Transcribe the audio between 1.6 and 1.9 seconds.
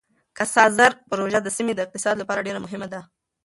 د